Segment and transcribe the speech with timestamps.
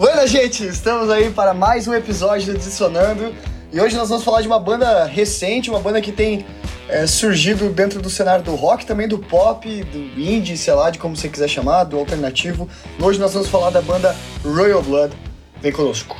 [0.00, 0.64] Buena, gente!
[0.64, 3.34] Estamos aí para mais um episódio do Adicionando.
[3.70, 6.46] E hoje nós vamos falar de uma banda recente, uma banda que tem
[6.88, 10.98] é, surgido dentro do cenário do rock, também do pop, do indie, sei lá, de
[10.98, 12.66] como você quiser chamar, do alternativo.
[12.98, 15.14] Hoje nós vamos falar da banda Royal Blood.
[15.60, 16.16] Vem conosco.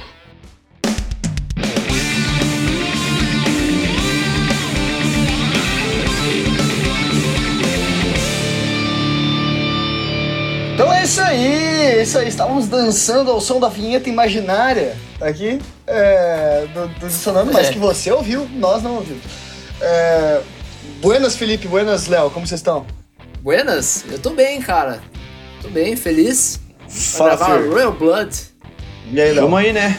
[11.01, 12.29] É isso aí, é isso aí.
[12.29, 17.73] Estávamos dançando ao som da vinheta imaginária aqui é, do, do Dissonando, mas É.
[17.73, 19.23] que você ouviu, nós não ouvimos.
[19.81, 20.41] É,
[21.01, 22.85] buenas, Felipe, buenas, Léo, como vocês estão?
[23.41, 24.05] Buenas?
[24.11, 25.01] Eu tô bem, cara.
[25.63, 26.61] Tô bem, feliz.
[26.87, 27.71] Fala, gravar Fer.
[27.71, 28.37] Royal Blood.
[29.11, 29.45] E aí, Léo?
[29.45, 29.99] Vamos aí, né?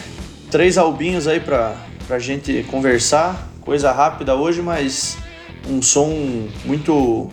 [0.50, 1.74] Três albinhos aí pra,
[2.06, 3.48] pra gente conversar.
[3.62, 5.16] Coisa rápida hoje, mas
[5.68, 7.28] um som muito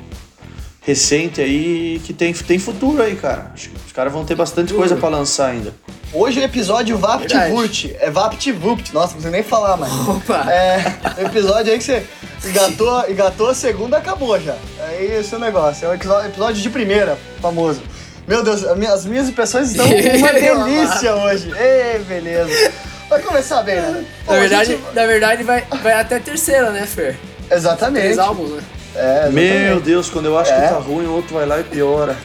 [0.94, 3.52] recente aí que tem, tem futuro aí, cara.
[3.54, 4.80] Acho que os caras vão ter bastante Futuro.
[4.80, 5.72] coisa pra lançar ainda.
[6.12, 6.98] Hoje é episódio.
[6.98, 7.96] VaptVult.
[8.00, 8.92] É VaptVult.
[8.92, 9.94] Nossa, não precisa nem falar mais.
[10.08, 10.52] Opa!
[10.52, 10.84] É,
[11.26, 12.04] episódio aí que você
[12.44, 14.56] engatou, engatou a segunda, acabou já.
[14.88, 15.86] Aí esse é o negócio.
[15.86, 15.94] É o
[16.26, 17.82] episódio, de primeira, famoso.
[18.28, 19.86] Meu Deus, as minhas impressões estão
[20.18, 21.52] uma delícia hoje.
[21.56, 22.72] Ei, beleza.
[23.08, 24.04] Vai começar bem, né?
[24.26, 27.16] Pô, Na verdade, gente- na verdade vai, vai até a terceira, né, Fer?
[27.52, 28.02] Exatamente.
[28.04, 28.62] Três álbuns, né?
[28.96, 29.30] É.
[29.30, 30.62] Meu Deus, quando eu acho É.
[30.62, 32.18] que tá ruim, o outro vai lá e piora.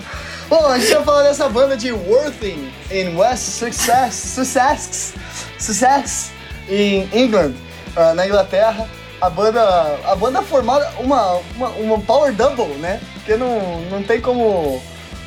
[0.49, 5.15] Bom, a gente vai falar dessa banda de Worthing in West Sussex, Sussex,
[5.59, 6.31] Sussex
[6.69, 7.55] em England,
[7.97, 8.89] ah, na Inglaterra.
[9.21, 9.63] A banda,
[10.05, 13.01] a banda formada uma, uma, uma power double, né?
[13.15, 14.83] Porque não, não tem como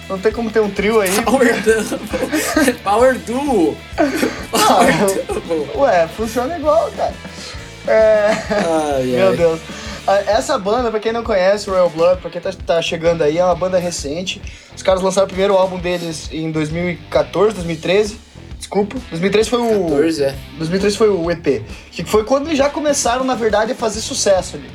[0.08, 1.10] não tem como ter um trio aí.
[1.24, 2.00] Power Duo.
[2.84, 3.78] Power Duo.
[4.52, 5.82] Power Duo.
[5.82, 7.14] Ué, funciona igual, cara.
[7.88, 8.32] É...
[8.96, 9.36] Ai, Meu ai.
[9.36, 9.60] Deus.
[10.25, 13.44] Essa banda, pra quem não conhece, Royal Blood, pra quem tá, tá chegando aí, é
[13.44, 14.41] uma banda recente.
[14.75, 18.17] Os caras lançaram o primeiro álbum deles em 2014, 2013.
[18.58, 18.95] Desculpa.
[19.09, 19.83] 2013 foi o.
[19.89, 20.35] 14, é.
[20.58, 21.63] 2013 foi o EP.
[21.91, 24.69] Que foi quando eles já começaram, na verdade, a fazer sucesso ali.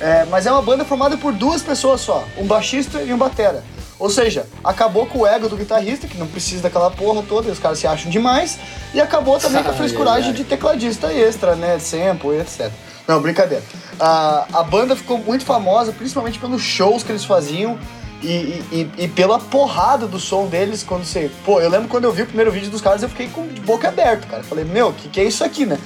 [0.00, 3.64] É, mas é uma banda formada por duas pessoas só, um baixista e um batera.
[3.98, 7.50] Ou seja, acabou com o ego do guitarrista, que não precisa daquela porra toda, e
[7.50, 8.56] os caras se acham demais,
[8.94, 11.78] e acabou também com a frescuragem de tecladista extra, né?
[11.80, 12.70] Sample etc.
[13.08, 13.64] Não, brincadeira.
[13.98, 17.78] A, a banda ficou muito famosa, principalmente pelos shows que eles faziam
[18.22, 18.26] e,
[18.70, 21.30] e, e- pela porrada do som deles quando você.
[21.42, 23.62] Pô, eu lembro quando eu vi o primeiro vídeo dos caras, eu fiquei com de
[23.62, 24.42] boca aberta, cara.
[24.42, 25.78] Falei, meu, o que, que é isso aqui, né?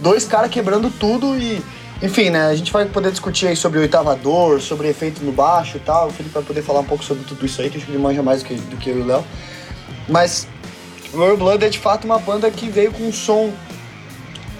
[0.00, 1.62] Dois caras quebrando tudo e.
[2.02, 2.46] Enfim, né?
[2.46, 6.08] A gente vai poder discutir aí sobre oitavador, sobre efeito no baixo e tal.
[6.08, 7.98] O Felipe vai poder falar um pouco sobre tudo isso aí, que acho que ele
[7.98, 9.22] manja mais do que, do que eu e o Léo.
[10.08, 10.48] Mas
[11.12, 13.52] Royal Blood é de fato uma banda que veio com um som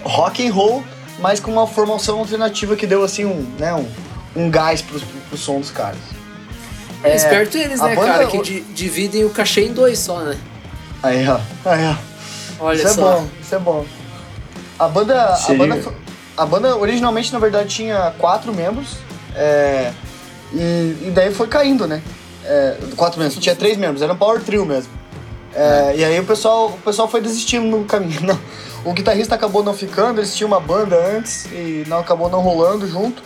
[0.03, 0.83] rock and roll,
[1.21, 3.87] mas com uma formação alternativa que deu assim um, né, um,
[4.35, 5.99] um gás pro, pro som dos caras.
[7.03, 8.27] É, esperto eles, a né, banda- cara?
[8.27, 10.37] Que di- dividem o cachê em dois só, né?
[11.01, 11.39] Aí, ó.
[11.65, 11.95] Aí, ó.
[12.65, 13.01] Olha isso é só.
[13.19, 13.85] bom, isso é bom.
[14.77, 15.93] A banda, a banda,
[16.37, 18.97] a banda originalmente, na verdade, tinha quatro membros.
[19.35, 19.91] é,
[20.53, 22.01] e, e daí foi caindo, né?
[22.45, 24.91] É, quatro membros, tinha três membros, era um power trio mesmo.
[25.55, 28.21] É, E aí o pessoal, o pessoal foi desistindo no caminho.
[28.25, 28.39] Não,
[28.83, 32.87] o guitarrista acabou não ficando, eles tinham uma banda antes e não acabou não rolando
[32.87, 33.21] junto.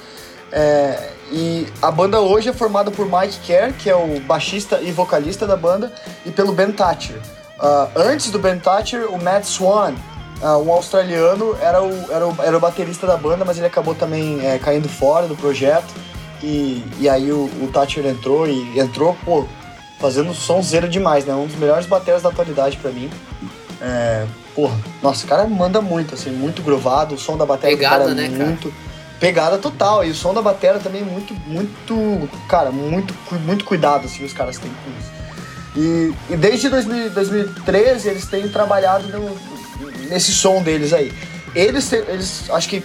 [0.51, 4.91] É, e a banda hoje é formada por Mike Kerr, que é o baixista e
[4.91, 5.91] vocalista da banda,
[6.25, 7.19] e pelo Ben Thatcher.
[7.59, 9.95] Ah, antes do Ben Thatcher, o Matt Swan,
[10.41, 13.95] ah, um australiano, era o, era, o, era o baterista da banda, mas ele acabou
[13.95, 15.93] também é, caindo fora do projeto.
[16.43, 19.45] E, e aí o, o Thatcher entrou e entrou, pô,
[19.99, 21.33] fazendo sonzeira demais, né?
[21.33, 23.09] Um dos melhores bateras da atualidade pra mim.
[23.81, 24.25] É,
[24.55, 28.15] porra, nossa, o cara manda muito, assim, muito grovado, o som da bateria Pegada, do
[28.15, 28.49] cara é né, cara?
[28.49, 28.73] muito
[29.19, 33.13] pegada total e o som da bateria também é muito, muito, cara, muito,
[33.45, 35.11] muito cuidado assim os caras têm com isso.
[35.75, 39.37] E, e desde 2000 2013 eles têm trabalhado no-
[40.09, 41.11] nesse som deles aí.
[41.53, 42.83] Eles, eles, acho que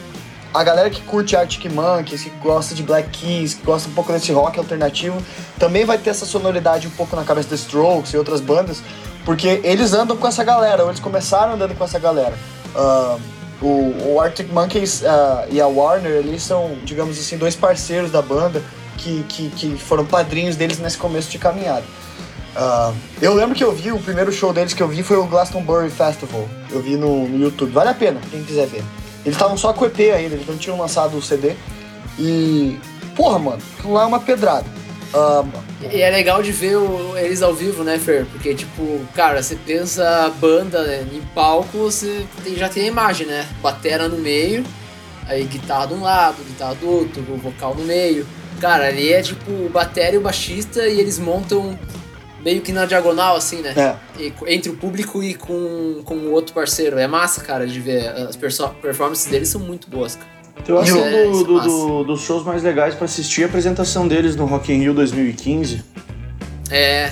[0.52, 4.12] a galera que curte Arctic Monkeys, que gosta de Black Keys, que gosta um pouco
[4.12, 5.20] desse rock alternativo,
[5.58, 8.82] também vai ter essa sonoridade um pouco na cabeça dos Strokes e outras bandas,
[9.25, 12.34] porque eles andam com essa galera, ou eles começaram andando com essa galera.
[12.74, 13.18] Ah,
[13.60, 18.22] o, o Arctic Monkeys ah, e a Warner, eles são, digamos assim, dois parceiros da
[18.22, 18.62] banda
[18.97, 21.84] que, que, que foram padrinhos deles nesse começo de caminhada.
[22.56, 25.27] Ah, eu lembro que eu vi, o primeiro show deles que eu vi foi o
[25.27, 26.48] Glastonbury Festival.
[26.71, 27.72] Eu vi no, no YouTube.
[27.72, 28.83] Vale a pena, quem quiser ver.
[29.24, 31.54] Eles estavam só com EP ainda, eles não tinham lançado o CD.
[32.18, 32.78] E,
[33.15, 34.66] porra, mano, lá é uma pedrada.
[35.92, 38.24] E é legal de ver o- eles ao vivo, né, Fer?
[38.27, 43.27] Porque, tipo, cara, você pensa banda né, em palco, você tem- já tem a imagem,
[43.27, 43.47] né?
[43.62, 44.65] Batera no meio,
[45.27, 48.27] aí guitarra de um lado, guitarra do outro, vocal no meio.
[48.60, 51.78] Cara, ali é tipo o batera e o baixista e eles montam
[52.45, 53.72] meio que na diagonal, assim, né?
[53.77, 54.22] É.
[54.22, 56.98] E- entre o público e com, com o outro parceiro.
[56.98, 58.06] É massa, cara, de ver.
[58.09, 60.28] As performances deles são muito boas, cara.
[60.68, 63.45] Eu acho que é- um do- do- do- dos shows mais legais pra assistir é
[63.45, 65.83] a apresentação deles no Rock in Rio 2015.
[66.71, 67.10] É,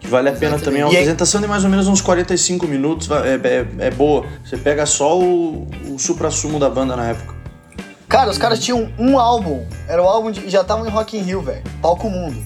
[0.00, 0.64] Que vale a pena Exatamente.
[0.64, 0.80] também.
[0.82, 3.08] É uma E apresentação de mais ou menos uns 45 minutos.
[3.10, 3.34] É,
[3.82, 4.26] é, é boa.
[4.44, 7.34] Você pega só o, o supra-sumo da banda na época.
[8.06, 9.66] Cara, os caras tinham um álbum.
[9.88, 10.48] Era o álbum de.
[10.50, 11.62] Já estavam em Rock in Rio, velho.
[11.80, 12.36] Palco Mundo.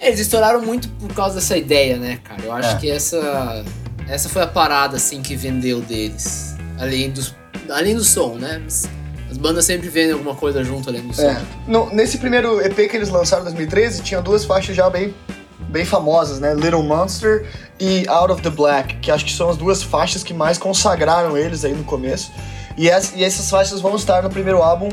[0.00, 2.42] eles estouraram muito por causa dessa ideia, né, cara?
[2.42, 2.78] Eu acho É.
[2.78, 3.64] que essa.
[4.08, 6.56] Essa foi a parada, assim, que vendeu deles.
[6.78, 7.34] Além, dos,
[7.70, 8.60] além do som, né?
[8.64, 8.88] Mas
[9.30, 11.22] As bandas sempre vendem alguma coisa junto além do som.
[11.22, 11.40] É.
[11.66, 15.14] No- nesse primeiro EP que eles lançaram em 2013, tinha duas faixas já bem,
[15.60, 16.52] bem famosas, né?
[16.54, 17.46] Little Monster
[17.78, 21.36] e Out of the Black, que acho que são as duas faixas que mais consagraram
[21.36, 22.32] eles aí no começo.
[22.76, 24.88] E, e essas faixas vão estar no primeiro álbum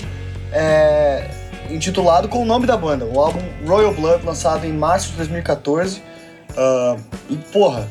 [0.51, 1.29] é,
[1.69, 6.01] intitulado com o nome da banda, o álbum Royal Blood, lançado em março de 2014.
[6.55, 6.95] Ah,
[7.29, 7.87] e, porra,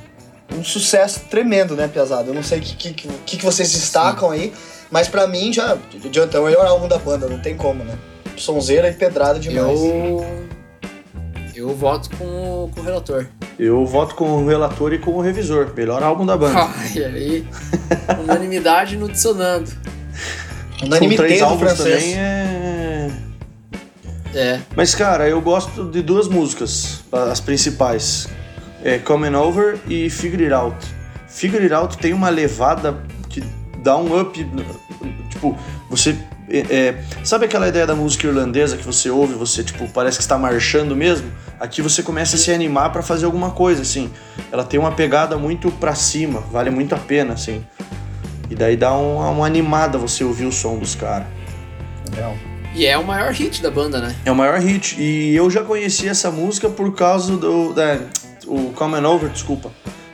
[0.57, 2.31] um sucesso tremendo, né, Piazada?
[2.31, 4.53] Eu não sei o que, que, que, que vocês destacam aí,
[4.91, 7.99] mas pra mim já adianta, é o melhor álbum da banda, não tem como, né?
[8.37, 9.81] Sonzeira e pedrada demais.
[9.81, 10.47] Eu.
[11.55, 13.27] Eu voto com o, com o relator.
[13.59, 15.73] Eu voto com o relator e com o revisor.
[15.75, 16.61] Melhor álbum da banda.
[16.77, 17.49] Ai, aí.
[18.23, 19.73] Unanimidade no dicionando.
[20.83, 22.03] Unanimidade três no álbuns francês.
[22.03, 23.11] também é...
[24.35, 24.61] É.
[24.77, 28.29] Mas, cara, eu gosto de duas músicas, as principais.
[28.85, 30.77] É Coming Over e Figure It Out.
[31.27, 33.03] Figure It Out tem uma levada
[33.87, 34.51] dá um up.
[35.31, 35.57] Tipo,
[35.89, 36.17] você.
[36.49, 40.23] é, é, sabe aquela ideia da música irlandesa que você ouve, você, tipo, parece que
[40.23, 41.31] está marchando mesmo?
[41.61, 44.11] Aqui você começa a se animar pra fazer alguma coisa, assim.
[44.51, 47.65] Ela tem uma pegada muito pra cima, vale muito a pena, assim.
[48.51, 51.29] E daí dá uma, uma animada você ouvir o som dos caras.
[52.11, 52.35] Legal.
[52.75, 54.15] E é o maior hit da banda, né?
[54.25, 55.01] É o maior hit.
[55.01, 57.73] E eu já conheci essa música por causa do.
[57.73, 57.99] Da,
[58.47, 59.71] o Common Over, desculpa.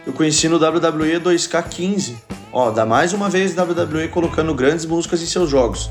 [0.06, 2.14] Eu conheci no WWE 2K15.
[2.52, 5.90] Ó, dá mais uma vez WWE colocando grandes músicas em seus jogos.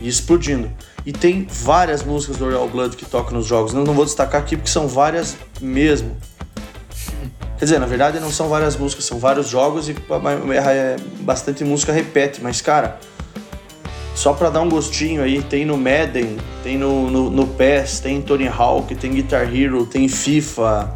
[0.00, 0.70] E explodindo.
[1.04, 3.72] E tem várias músicas do Royal Blood que tocam nos jogos.
[3.72, 6.16] Não, não vou destacar aqui porque são várias mesmo.
[7.58, 11.92] Quer dizer, na verdade não são várias músicas, são vários jogos e é, bastante música
[11.92, 12.42] repete.
[12.42, 12.98] Mas, cara,
[14.14, 18.20] só pra dar um gostinho aí, tem no Madden, tem no, no, no PES, tem
[18.20, 20.94] Tony Hawk, tem Guitar Hero, tem FIFA.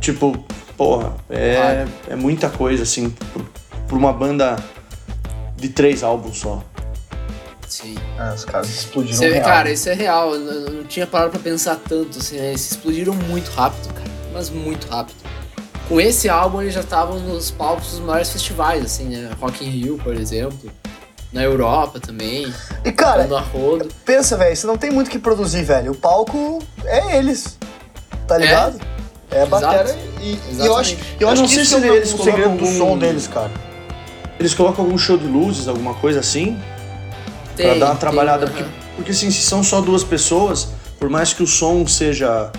[0.00, 0.44] Tipo,
[0.76, 4.56] porra, é, é muita coisa, assim, pra- uma banda
[5.56, 6.62] de três álbuns só.
[7.68, 7.96] Sim.
[8.18, 9.44] Ah, os caras explodiram Isso é- real.
[9.44, 10.34] cara, isso é real.
[10.34, 12.48] Eu não, tinha parado pra pensar tanto, assim, né?
[12.48, 14.06] Eles explodiram muito rápido, cara.
[14.32, 15.16] Mas muito rápido.
[15.88, 19.30] Com esse álbum, eles já estavam nos palcos dos maiores festivais, assim, né?
[19.40, 20.70] Rock in Rio, por exemplo.
[21.32, 22.52] Na Europa também.
[22.84, 23.88] E cara, Dando a rodo.
[24.04, 25.92] pensa, velho, você não tem muito o que produzir, velho.
[25.92, 27.58] O palco é eles.
[28.28, 28.78] Tá ligado?
[28.80, 28.95] É,
[29.30, 30.80] a bateria e, e eu Exatamente.
[30.80, 32.64] acho, eu Eu acho não que sei isso se é eles o segredo colocam do
[32.66, 33.50] algum- som deles, cara.
[34.38, 36.56] Eles colocam algum show de luzes, alguma coisa assim,
[37.56, 38.44] pra Tem, dar uma tem, trabalhada.
[38.46, 38.52] aham.
[38.54, 40.68] Porque, porque assim, se são só duas pessoas,
[40.98, 42.50] por mais que o som seja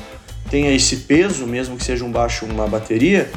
[0.49, 3.29] tenha esse peso, mesmo que seja um baixo uma bateria,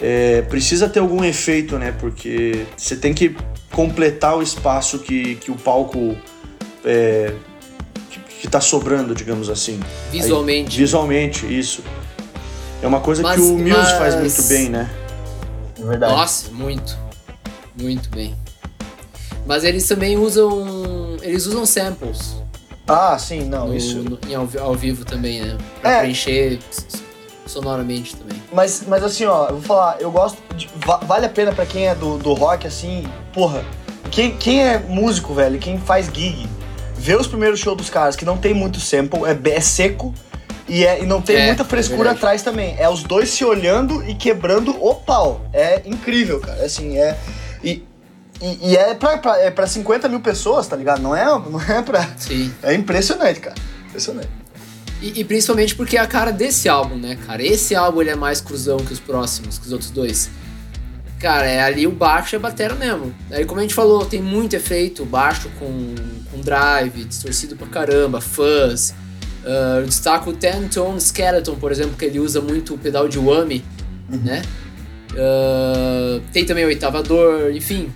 [0.00, 1.92] é, precisa ter algum efeito, né?
[1.98, 3.34] Porque você tem que
[3.72, 6.16] completar o espaço que, que o palco
[6.84, 7.32] é,
[8.10, 9.80] que, que tá sobrando, digamos assim.
[10.12, 10.70] Visualmente.
[10.72, 11.82] Aí, visualmente, isso.
[12.82, 14.90] É uma coisa Mas- que o Muse mas- faz muito bem, né?
[15.80, 16.12] É verdade.
[16.12, 16.96] Nossa, muito.
[17.80, 18.34] Muito bem.
[19.46, 21.16] Mas eles também usam.
[21.22, 22.36] Eles usam samples
[22.86, 23.98] Ah, sim, não, no- isso.
[23.98, 25.56] no- em ao, ao vivo também, né?
[25.80, 25.98] Pra É.
[26.00, 26.58] preencher
[27.46, 28.42] sonoramente também.
[28.52, 30.38] Mas, mas assim, ó, eu vou falar, eu gosto.
[30.56, 33.62] de- va- vale a pena pra quem é do, do rock, assim, porra.
[34.10, 36.48] Quem, quem é músico, velho, quem faz gig,
[36.96, 40.12] vê os primeiros shows dos caras, que não tem muito sample, é, é seco.
[40.68, 42.18] E, é, e não tem É, muita é frescura verdade.
[42.18, 42.76] atrás também.
[42.78, 45.48] É os dois se olhando e quebrando o pau.
[45.52, 46.64] É incrível, cara.
[46.64, 47.16] Assim, é.
[47.64, 47.82] E,
[48.40, 51.00] e, e é, pra, pra, é pra 50 mil pessoas, tá ligado?
[51.00, 52.06] Não é, não é pra.
[52.16, 52.52] Sim.
[52.62, 53.56] É impressionante, cara.
[53.88, 54.28] Impressionante.
[55.00, 57.42] E, e principalmente porque é a cara desse álbum, né, cara?
[57.42, 60.28] Esse álbum ele é mais cruzão que os próximos, que os outros dois.
[61.18, 63.12] Cara, é ali o baixo e a batera mesmo.
[63.30, 65.94] Aí, como a gente falou, tem muito efeito, baixo com,
[66.30, 68.94] com drive, distorcido pra caramba, fuzz.
[69.48, 73.08] Ah, eu destaco o Ten Tone Skeleton, por exemplo, que ele usa muito o pedal
[73.08, 73.64] de whammy,
[74.08, 74.42] né?
[75.16, 77.90] Ah, tem também o oitavador, enfim.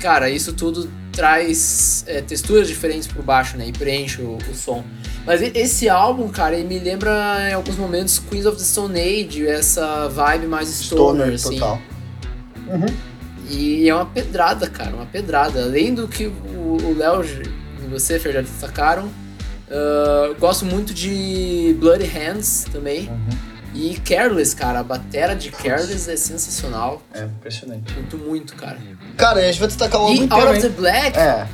[0.00, 3.68] Cara, isso tudo traz é, texturas diferentes pro baixo, né?
[3.68, 4.82] E preenche o, o som.
[5.26, 9.46] Mas esse álbum, cara, ele me lembra em alguns momentos Queens of the Stone Age,
[9.46, 11.58] essa vibe mais stoner, Stoner assim.
[11.58, 11.80] total.
[13.50, 15.62] E é uma pedrada, cara, uma pedrada.
[15.62, 19.10] Além do que o o Léo e você, Fer, já destacaram,
[19.70, 23.10] ah, gosto muito de Bloody Hands também.
[23.74, 27.02] E Careless, cara, a batera de Careless é sensacional.
[27.12, 27.92] É, impressionante.
[27.92, 28.78] Muito, muito, cara.
[29.18, 30.72] Cara, a gente vai destacar o álbum E inteiro, Out of hein?
[30.72, 31.46] the Black, É,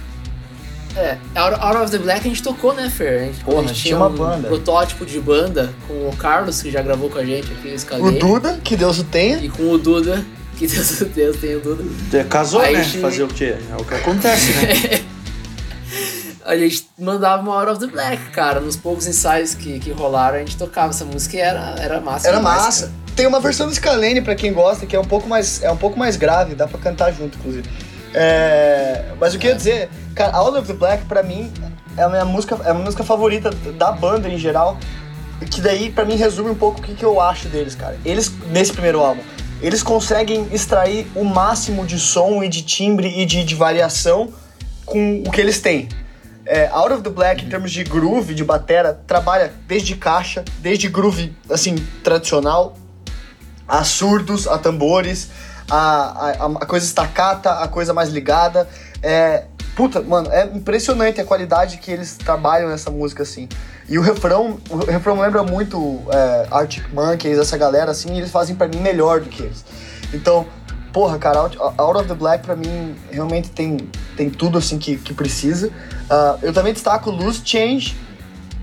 [0.94, 3.22] é, Out, Out of the Black a gente tocou, né, Fer?
[3.22, 4.46] A gente, Porra, a gente tinha tinha uma um banda.
[4.46, 7.74] protótipo de banda com o Carlos, que já gravou com a gente aqui, eu o
[7.74, 8.18] escalei.
[8.20, 9.38] Duda, que Deus o tenha.
[9.38, 10.24] E com o Duda,
[10.56, 11.82] que Deus, Deus tem o Duda.
[12.16, 12.84] É, Casou, Aí né?
[12.84, 13.56] gente- Fazer o quê?
[13.68, 15.00] É o que acontece, né?
[16.44, 18.60] A gente mandava uma Out of the Black, cara.
[18.60, 22.28] Nos poucos ensaios que, que rolaram, a gente tocava essa música e era, era massa.
[22.28, 22.86] Era demais, massa.
[22.86, 23.02] cara.
[23.14, 25.76] Tem uma versão do Scalene, pra quem gosta, que é um pouco mais, é um
[25.76, 27.68] pouco mais grave, dá pra cantar junto, inclusive.
[28.14, 31.52] É, mas o que eu ia dizer, cara, Out of the Black, pra mim,
[31.96, 34.78] é a minha música, é a minha música favorita da banda em geral.
[35.50, 37.98] Que daí, pra mim, resume um pouco o que, que eu acho deles, cara.
[38.04, 39.22] Eles, nesse primeiro álbum,
[39.60, 44.30] eles conseguem extrair o máximo de som e de timbre e de, de variação
[44.84, 45.88] com o que eles têm.
[46.44, 50.88] É, Out of the Black, em termos de groove, de batera, trabalha desde caixa, desde
[50.88, 52.76] groove, assim, tradicional,
[53.66, 55.30] a surdos, a tambores,
[55.70, 58.68] a, a, a coisa estacata, a coisa mais ligada.
[59.02, 59.44] É,
[59.74, 63.48] puta, mano, é impressionante a qualidade que eles trabalham nessa música, assim.
[63.88, 68.30] E o refrão, o refrão lembra muito é, Arctic Monkeys, essa galera, assim, e eles
[68.30, 69.64] fazem pra mim melhor do que eles.
[70.12, 70.46] Então,
[70.92, 73.78] porra, cara, Out, Out of the Black pra mim realmente tem,
[74.16, 75.70] tem tudo, assim, que, que precisa.
[76.08, 77.96] Ah, eu também destaco Loose Change.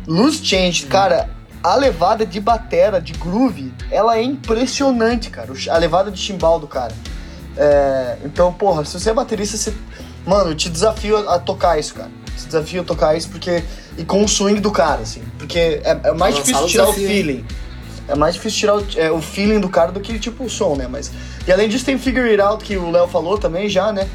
[0.07, 1.29] Loose Change, cara,
[1.63, 5.51] a levada de batera, de groove, ela é impressionante, cara.
[5.69, 6.93] A levada de chimbal do cara.
[7.57, 9.73] É, então, porra, se você é baterista, você.
[10.25, 12.09] Mano, eu te desafio a, a tocar isso, cara.
[12.37, 13.63] Te desafio a tocar isso porque.
[13.97, 15.21] E com o swing do cara, assim.
[15.37, 17.45] Porque é, é mais Lançar difícil tirar o hein?
[18.09, 20.75] É mais difícil tirar o, é, o feeling do cara do que, tipo, o som,
[20.75, 20.87] né?
[20.89, 21.11] Mas.
[21.47, 24.07] E além disso, tem Figure It Out, que o Léo falou também já, né?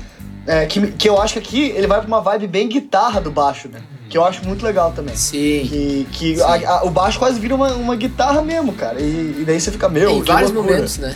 [0.46, 3.30] É, que, que eu acho que aqui ele vai pra uma vibe bem guitarra do
[3.30, 3.80] baixo, né?
[4.10, 5.16] Que eu acho muito legal também.
[5.16, 5.66] Sim.
[5.66, 6.42] Que, que Sim.
[6.42, 9.00] a- a- o baixo quase vira uma, uma guitarra mesmo, cara.
[9.00, 10.74] E, e daí você fica, meu, em vários loucura.
[10.76, 11.14] momentos, né?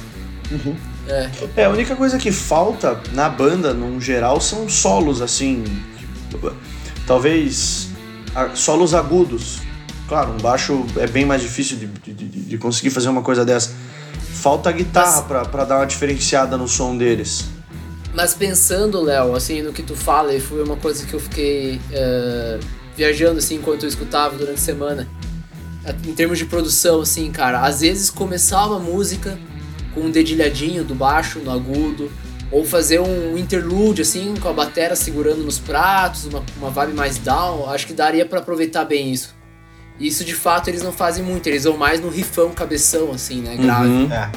[0.50, 0.74] Uhum.
[1.08, 1.28] É.
[1.56, 5.62] É, a única coisa que falta na banda, num geral, são solos, assim.
[7.06, 7.88] Talvez
[8.34, 9.60] a- solos agudos.
[10.08, 13.70] Claro, um baixo é bem mais difícil de, de- de- conseguir fazer uma coisa dessa.
[14.32, 17.44] Falta a guitarra Mas- pra dar uma diferenciada no som deles.
[18.14, 21.78] Mas pensando, Léo, assim, no que tu fala, e foi uma coisa que eu fiquei
[21.92, 22.58] eh,
[22.96, 25.06] viajando, assim, enquanto eu escutava durante a semana.
[26.06, 29.38] Em termos de produção, assim, cara, às vezes começar uma música
[29.94, 32.10] com um dedilhadinho do baixo no agudo,
[32.50, 37.18] ou fazer um interlude, assim, com a batera segurando nos pratos, uma, uma vibe mais
[37.18, 39.34] down, acho que daria pra aproveitar bem isso.
[39.98, 43.40] E Isso, de fato, eles não fazem muito, eles vão mais no rifão cabeção, assim,
[43.42, 43.88] né, grave.
[43.88, 44.12] Uhum.
[44.12, 44.30] É.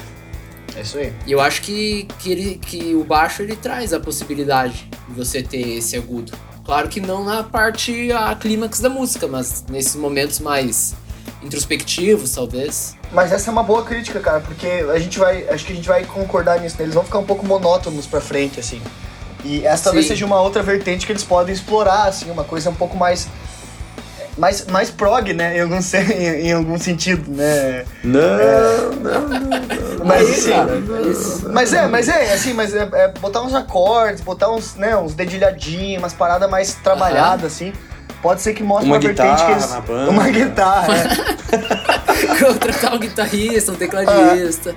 [0.74, 1.12] É isso aí.
[1.26, 5.42] E eu acho que, que, ele, que o baixo ele traz a possibilidade de você
[5.42, 6.32] ter esse agudo.
[6.64, 10.94] Claro que não na parte a clímax da música, mas nesses momentos mais
[11.42, 12.96] introspectivos, talvez.
[13.12, 15.48] Mas essa é uma boa crítica, cara, porque a gente vai.
[15.48, 16.84] Acho que a gente vai concordar nisso, né?
[16.84, 18.80] Eles vão ficar um pouco monótonos pra frente, assim.
[19.44, 20.10] E essa talvez Sim.
[20.10, 23.28] seja uma outra vertente que eles podem explorar, assim, uma coisa um pouco mais.
[24.38, 25.58] Mais, mais prog, né?
[25.58, 27.84] Em algum, se- em, em algum sentido, né?
[28.02, 28.20] Não,
[28.96, 30.04] não, não.
[30.06, 30.50] Mas assim,
[31.52, 35.14] mas- é, mas é, assim, mas é, é botar uns acordes, botar uns, né, uns
[35.14, 37.72] dedilhadinhos, umas paradas mais trabalhadas, assim.
[38.22, 39.70] Pode ser que mostre Uma uma, vertente que guitarra eles.
[39.70, 40.10] na banda.
[40.10, 42.44] Uma guitarra, é.
[42.44, 44.74] Contratar um guitarrista, um tecladista.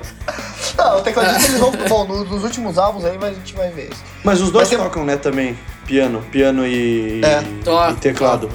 [0.77, 1.71] Não, o tecladista eles vão.
[1.88, 4.03] Bom, nos, nos últimos álbuns aí, mas a gente vai ver isso.
[4.24, 5.57] Mas os dois Mas tem- tocam, né, também.
[5.85, 8.50] Piano, piano e, É, Toca, e teclado.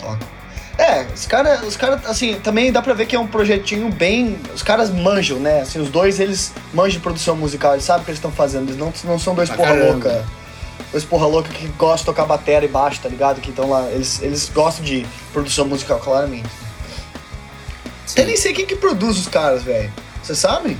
[0.00, 0.40] Toca.
[0.78, 4.38] É, os caras, os cara, assim, também dá pra ver que é um projetinho bem.
[4.54, 5.60] Os caras manjam, né?
[5.60, 8.68] Assim, os dois, eles manjam de produção musical, eles sabem o que eles estão fazendo.
[8.68, 9.92] Eles não, não são dois Pra porra caramba.
[9.92, 10.24] louca.
[10.90, 13.40] Dois porra louca que gostam de tocar bateria e baixo, tá ligado?
[13.40, 13.82] Que estão lá.
[13.90, 16.48] Eles, eles gostam de produção musical, claramente.
[18.16, 19.92] Eu nem sei quem que produz os caras, velho.
[20.22, 20.76] Vocês sabem?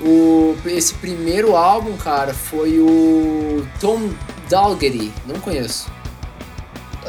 [0.00, 4.10] O, esse primeiro álbum, cara, foi o Tom
[4.48, 5.10] Dalgety.
[5.26, 5.90] Não conheço.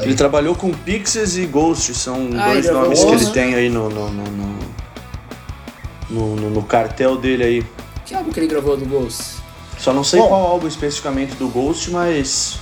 [0.02, 3.90] Ele trabalhou com Pixies e Ghost, são Ah, dois nomes que ele tem aí no
[3.90, 4.60] no, no, no,
[6.10, 7.66] no- no- no cartel dele aí.
[8.06, 9.38] Que álbum que ele gravou do Ghost?
[9.78, 10.28] Só não sei Bom.
[10.30, 12.60] qual álbum especificamente do Ghost, mas.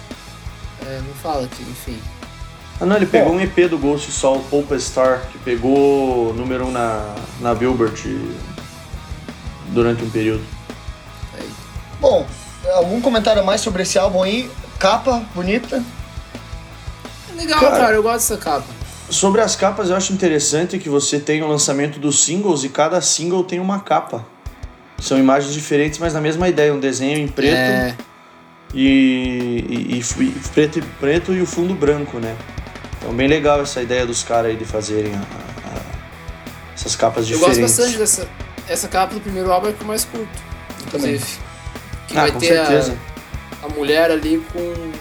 [0.86, 1.98] É, não fala aqui, enfim.
[2.80, 3.38] Ah não, ele pegou Bom.
[3.38, 8.20] um EP do Ghost só, o Pulp Star, que pegou número 1 na, na Billboard
[9.70, 10.44] durante um período.
[11.38, 11.50] Aí.
[12.02, 12.26] Bom,
[12.74, 14.50] algum comentário a mais sobre esse álbum aí?
[14.78, 15.82] Capa, bonita.
[17.36, 17.78] Legal, Cara.
[17.78, 18.66] cara, eu gosto dessa capa.
[19.10, 23.00] Sobre as capas, eu acho interessante que você tem o lançamento dos singles e cada
[23.02, 24.26] single tem uma capa.
[25.00, 27.96] São imagens diferentes, mas na mesma ideia, um desenho em preto É,
[28.74, 28.88] e,
[29.70, 32.36] e- e preto, e preto e o fundo branco, né?
[32.98, 37.38] Então bem legal essa ideia dos caras aí de fazerem a- a- essas capas Eu
[37.38, 37.60] diferentes.
[37.62, 38.28] gosto bastante dessa
[38.68, 40.28] essa capa do primeiro álbum é que eu mais curto,
[40.88, 41.24] inclusive.
[42.08, 42.96] Que Ah, vai ter a,
[43.64, 44.92] a mulher ali com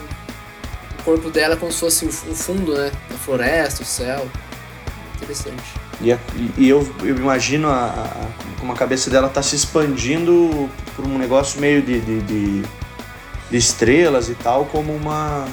[1.05, 2.91] corpo dela como se fosse o fu- o fundo, né?
[3.09, 4.27] A floresta, o céu.
[5.15, 5.63] Interessante.
[6.01, 6.19] E, a-
[6.57, 8.27] e eu, eu imagino a, a-
[8.59, 12.61] como a cabeça dela tá se expandindo por um negócio meio de, de, de-
[13.51, 15.47] de estrelas e tal, como uma.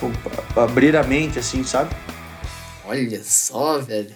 [0.00, 0.12] como
[0.56, 1.90] abrir a mente, assim, sabe?
[2.84, 4.12] Olha só, velho.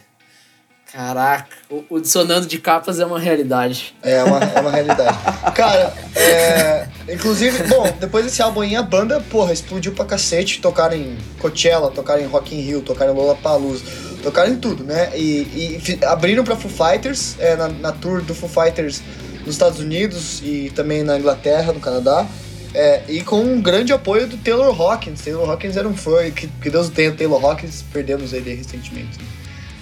[0.92, 3.94] Caraca, o, o Dissonando de Capas é uma realidade.
[4.02, 5.16] É uma, é uma realidade.
[5.54, 10.60] Cara, é, inclusive, bom, depois desse álbum aí, a banda, porra, explodiu pra cacete.
[10.60, 13.84] Tocaram em Coachella, tocaram em Rock in Rio, tocaram em Lollapalooza,
[14.22, 15.10] tocaram em tudo, né?
[15.14, 19.02] E, e abriram pra Foo Fighters, é, na, na tour do Foo Fighters
[19.44, 22.26] nos Estados Unidos e também na Inglaterra, no Canadá.
[22.74, 25.20] É, e com um grande apoio do Taylor Hawkins.
[25.20, 29.18] Taylor Hawkins era um fã, que, que Deus tenha, Taylor Hawkins, perdemos ele recentemente.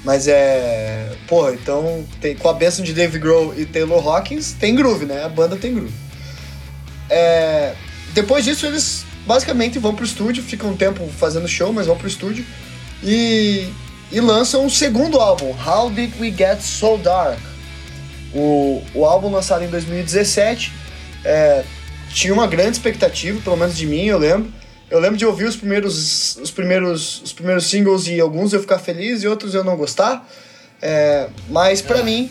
[0.05, 1.13] Mas é.
[1.29, 5.25] Porra, então tem, com a bênção de Dave Grohl e Taylor Hawkins, tem groove, né?
[5.25, 6.02] A banda tem groove.
[7.15, 7.75] É,
[8.15, 12.09] depois disso, eles basicamente vão pro estúdio, ficam um tempo fazendo show, mas vão pro
[12.09, 12.43] estúdio
[13.03, 13.69] e,
[14.11, 17.39] e lançam um segundo álbum, How Did We Get So Dark?
[18.35, 20.73] O, o álbum lançado em 2017
[21.23, 21.65] é,
[22.15, 24.51] tinha uma grande expectativa, pelo menos de mim, eu lembro.
[24.91, 28.79] Eu lembro de ouvir os primeiros, os primeiros, os primeiros singles e alguns eu ficar
[28.79, 30.27] feliz e outros eu não gostar.
[30.81, 32.31] É, mas pra mim,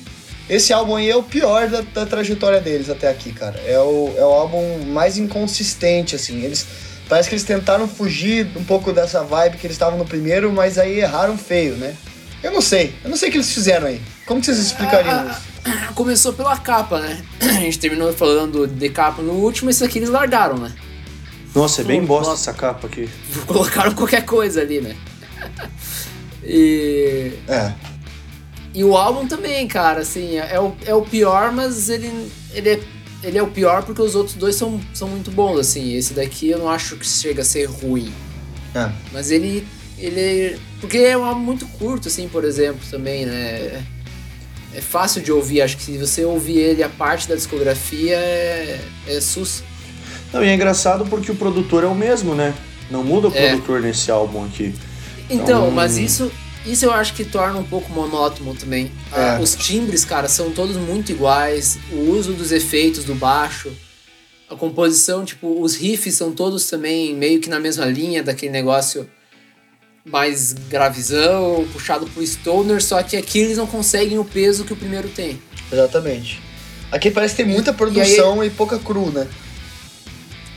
[0.52, 3.58] esse álbum aí é o pior da, da trajetória deles até aqui, cara.
[3.66, 6.44] É o, é o álbum mais inconsistente, assim.
[6.44, 6.68] Eles
[7.08, 10.78] parece que eles tentaram fugir um pouco dessa vibe que eles estavam no primeiro, mas
[10.78, 11.96] aí erraram feio, né?
[12.44, 12.94] Eu não sei.
[13.02, 14.02] Eu não sei o que eles fizeram aí.
[14.26, 15.94] Como que vocês explicariam Ah, isso?
[15.94, 17.24] Começou pela capa, né?
[17.40, 20.74] A gente terminou falando de capa no último, esse aqui eles largaram, né?
[21.56, 22.50] Nossa, é bem bosta nossa.
[22.50, 23.10] essa capa aqui.
[23.48, 24.98] Colocaram qualquer coisa ali, né?
[26.44, 27.72] E, É.
[28.74, 32.10] e o álbum também, cara, assim, é o, é o pior, mas ele,
[32.54, 32.80] ele, é,
[33.24, 35.94] ele é o pior porque os outros dois são, são muito bons, assim.
[35.96, 38.12] Esse daqui eu não acho que chega a ser ruim.
[38.74, 38.90] É.
[39.12, 39.68] Mas ele.
[40.00, 43.84] ele porque é um álbum muito curto, assim, por exemplo, também, né?
[44.74, 48.80] É fácil de ouvir, acho que se você ouvir ele a parte da discografia é,
[49.06, 49.64] é sus.
[50.32, 52.54] Não, e é engraçado porque o produtor é o mesmo, né?
[52.90, 53.50] Não muda o É.
[53.50, 54.74] produtor nesse álbum aqui.
[55.30, 56.32] Então, Então- mas isso,
[56.66, 58.92] isso eu acho que torna um pouco monótono também.
[59.12, 59.42] Ah, É.
[59.42, 61.78] Os timbres, cara, são todos muito iguais.
[61.92, 63.72] O uso dos efeitos do baixo,
[64.50, 69.10] a composição, tipo, os riffs são todos também meio que na mesma linha daquele negócio
[70.04, 74.76] mais gravizão, puxado pro stoner, só que aqui eles não conseguem o peso que o
[74.76, 75.40] primeiro tem.
[75.72, 76.42] Exatamente.
[76.92, 79.28] Aqui parece que tem muita E- produção e, pouca cru, né?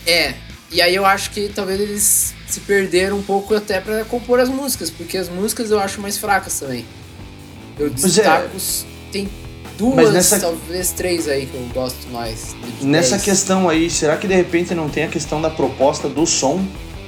[0.07, 0.35] É,
[0.71, 4.49] e aí eu acho que talvez eles se perderam um pouco até pra compor as
[4.49, 6.85] músicas, porque as músicas eu acho mais fracas também.
[7.79, 7.91] Eu é.
[7.91, 9.29] destaco, os- tem
[9.77, 12.55] duas, nessa- talvez três aí que eu gosto mais.
[12.81, 16.65] Nessa questão aí, será que de repente não tem a questão da proposta do som?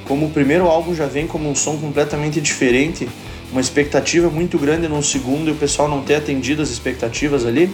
[0.07, 3.09] Como o primeiro álbum já vem como um som completamente diferente,
[3.51, 7.71] uma expectativa muito grande no segundo e o pessoal não ter atendido as expectativas ali.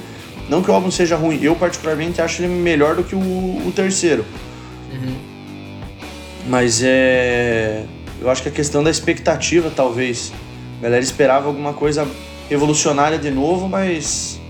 [0.49, 3.73] Não que o álbum seja ruim, eu particularmente acho ele melhor do que o, o
[3.75, 4.25] terceiro.
[4.93, 5.32] Uhum.
[6.47, 7.85] Mas é.
[8.21, 10.33] Eu acho que a questão da expectativa, talvez.
[10.79, 12.07] A galera esperava alguma coisa
[12.49, 14.41] revolucionária de novo, mas.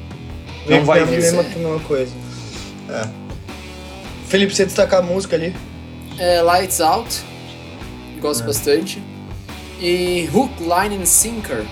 [0.67, 1.21] Não vai vir.
[1.21, 2.13] Mesma, mesma coisa.
[2.89, 3.09] É.
[4.29, 5.55] Felipe, você destacar a música ali?
[6.19, 7.21] É, Lights Out,
[8.21, 8.47] gosto É.
[8.47, 9.03] bastante.
[9.81, 11.65] E Hook, Line and Sinker,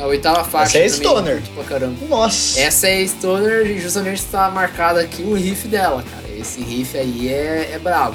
[0.00, 0.78] a oitava faixa.
[0.78, 1.42] Essa é stoner.
[1.54, 1.96] Pra caramba.
[2.08, 2.60] Nossa!
[2.60, 6.24] Essa é stoner e justamente está marcado aqui o riff dela, cara.
[6.38, 8.14] Esse riff aí é, é brabo.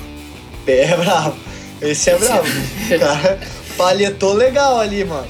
[0.68, 1.36] É bravo.
[1.82, 2.48] Esse é bravo.
[2.48, 3.40] O cara
[3.78, 5.28] palhetou legal ali, mano.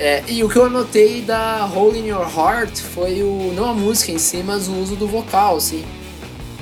[0.00, 3.74] É, e o que eu anotei da Hole in Your Heart foi o não a
[3.74, 5.84] música em si, mas o uso do vocal, assim.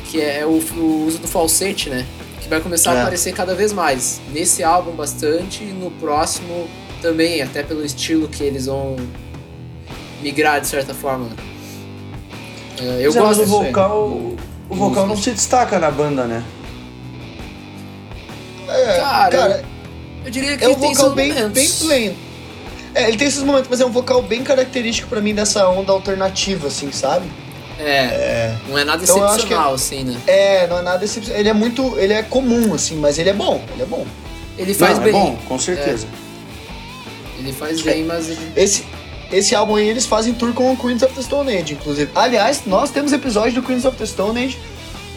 [0.07, 2.07] Que é o, o uso do falsete, né?
[2.41, 2.99] Que vai começar É.
[2.99, 4.21] a aparecer cada vez mais.
[4.33, 6.67] Nesse álbum bastante, e no próximo
[7.03, 8.97] também, até pelo estilo que eles vão
[10.23, 11.29] migrar de certa forma.
[12.81, 13.67] É, eu Mas é, mas gosto o disso aí.
[13.67, 14.09] vocal.
[14.69, 16.43] O vocal não se destaca na banda, né?
[18.79, 19.65] É, Cara, cara,
[20.25, 22.17] Eu diria que é um tem vocal bem, bem plain.
[22.95, 25.93] É, ele tem esses momentos, mas é um vocal bem característico pra mim dessa onda
[25.93, 27.27] alternativa, assim, sabe?
[27.79, 30.19] É, não é nada Então eu acho excepcional, assim, né?
[30.27, 31.41] É, não é nada excepcional.
[31.41, 31.95] Ele é muito.
[31.99, 33.63] Ele é comum, assim, mas ele é bom.
[33.75, 34.07] Ele é bom.
[34.57, 35.11] Ele faz não, bem.
[35.11, 36.07] é bom, com certeza.
[37.39, 38.53] Ele faz bem, mas ele...
[38.57, 38.83] Esse,
[39.31, 42.11] esse álbum aí eles fazem tour com o Queens of the Stone Age, inclusive.
[42.15, 44.59] Aliás, nós temos episódio do Queens of the Stone Age.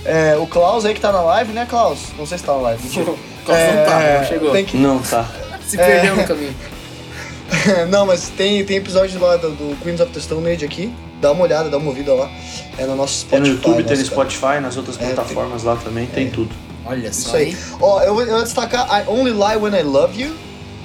[0.04, 2.00] É, o Klaus aí que tá na live, né, Klaus?
[2.18, 2.84] Não sei se tá na live.
[3.46, 4.52] Klaus não tá, É, não chegou.
[4.52, 5.26] Tem que, Não, tá.
[5.66, 6.56] Se perdeu no caminho.
[7.90, 10.94] Não, mas tem, tem episódio lá do, do Queens of the Stone Age aqui.
[11.20, 12.30] Dá uma olhada, dá uma ouvida lá.
[12.78, 13.30] É no nosso Spotify.
[13.32, 14.06] Tem no YouTube, tem no nosso.
[14.12, 16.50] Spotify, nas outras É, tem- plataformas lá também, tem tudo.
[16.86, 17.58] Olha só, Isso aí.
[17.82, 20.36] Ó, eu vou, eu vou destacar I Only Lie When I Love You,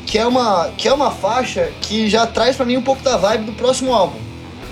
[0.07, 3.17] que é uma, que é uma faixa que já traz pra mim um pouco da
[3.17, 4.19] vibe do próximo álbum.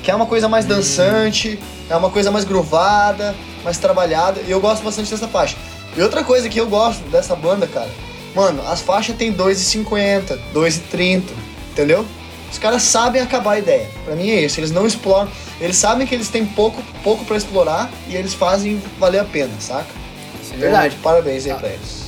[0.02, 4.60] Que é uma coisa mais dançante, é uma coisa mais groovada, mais trabalhada, e eu
[4.60, 5.56] gosto bastante dessa faixa.
[5.96, 7.90] E outra coisa que eu gosto dessa banda, cara,
[8.34, 11.22] mano, as faixas tem 2,50, 2,30,
[11.72, 12.06] entendeu?
[12.50, 13.88] Os caras sabem acabar a ideia.
[14.04, 17.36] Pra mim é isso, eles não exploram, eles sabem que eles têm pouco, pouco para
[17.36, 19.86] explorar e eles fazem valer a pena, saca?
[20.42, 20.96] Isso é verdade.
[20.98, 21.56] Então, parabéns aí Ah.
[21.56, 22.02] pra eles.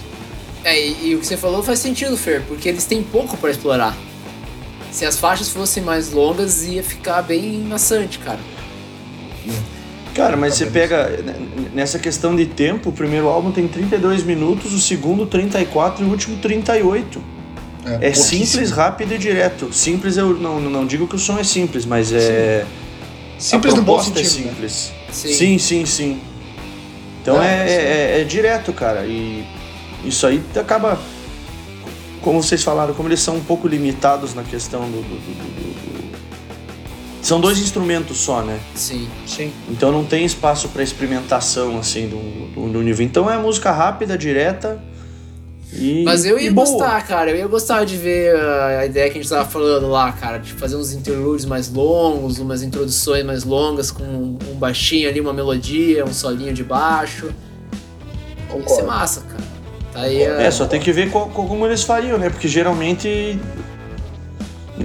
[0.65, 3.51] É, e, e o que você falou faz sentido, Fer, porque eles têm pouco pra
[3.51, 3.95] explorar.
[4.91, 8.39] Se as faixas fossem mais longas, ia ficar bem maçante, cara.
[10.15, 14.73] Cara, mas você pega n- nessa questão de tempo, o primeiro álbum tem 32 minutos,
[14.73, 17.21] o segundo 34 e o último 38.
[17.85, 18.47] É pouquíssimo.
[18.47, 19.73] simples, rápido e direto.
[19.73, 22.65] Simples eu não, não digo que o som é simples, mas é.
[23.39, 24.29] Simples a proposta é né?
[24.29, 24.93] simples.
[25.13, 25.33] Sim.
[25.35, 26.21] Sim, sim, sim.
[27.21, 27.75] Então É, é, sim.
[27.75, 29.05] é- é direto, cara.
[29.05, 29.45] E
[30.05, 30.99] isso aí acaba.
[32.23, 35.03] Como vocês falaram, como eles são um pouco limitados na questão do.
[35.03, 36.04] do- do- do- do-
[37.25, 38.61] São dois instrumentos só, né?
[38.75, 39.09] Sim.
[39.27, 39.51] Sim.
[39.69, 42.19] Então não tem espaço para experimentação assim do,
[42.55, 43.05] do, do nível.
[43.05, 44.79] Então é música rápida, direta
[45.73, 46.05] e.
[46.05, 46.67] Mas eu e ia boa.
[46.67, 47.31] gostar, cara.
[47.31, 50.37] Eu ia gostar de ver a ideia que a gente tava falando lá, cara.
[50.39, 55.33] De fazer uns interludes mais longos, umas introduções mais longas com um baixinho ali, uma
[55.33, 57.27] melodia, um solinho de baixo.
[57.27, 58.87] Ia ser Concordo.
[58.87, 59.43] massa, cara.
[59.95, 62.29] Tá aí É, a- só tem que ver qual- qual- como eles fariam, né?
[62.29, 63.39] Porque geralmente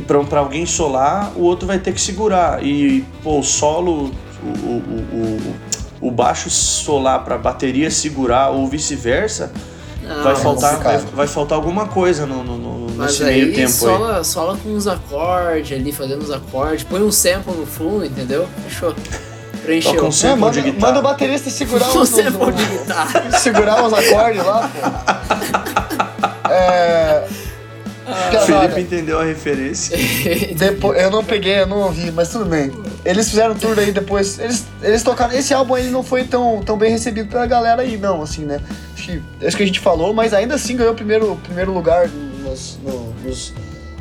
[0.07, 2.63] pra, pra alguém solar, o outro vai ter que segurar.
[2.63, 4.11] E, pô, o solo,
[4.43, 4.83] o, o,
[6.01, 9.51] o, o- baixo solar pra bateria segurar ou vice-versa,
[10.03, 13.41] Não, vai, é faltar, vai, vai faltar alguma coisa no, no- no- Mas nesse aí
[13.41, 13.73] meio tempo aí.
[13.73, 16.83] sola, sola com uns acordes ali, fazendo uns acordes.
[16.83, 18.47] Põe um sample no fundo, entendeu?
[18.67, 18.93] Fechou.
[19.63, 19.93] Preencheu.
[19.93, 20.87] Toca um É, sample manda, de guitarra.
[20.93, 23.31] manda o baterista segurar Um uns, sample de guitarra.
[23.39, 26.49] segurar uns acordes lá, pô.
[26.51, 27.27] É.
[28.31, 29.97] Cara, Felipe entendeu a referência.
[30.57, 32.71] depois, eu não peguei, eu não ouvi, mas tudo bem.
[33.05, 34.37] Eles fizeram tour aí depois.
[34.39, 35.33] Eles, eles tocaram.
[35.33, 38.59] Esse álbum aí não foi tão, tão bem recebido pela galera aí, não, assim, né?
[38.93, 42.07] Acho que, acho que a gente falou, mas ainda assim ganhou o primeiro, primeiro lugar
[42.09, 43.53] nos, no- nos,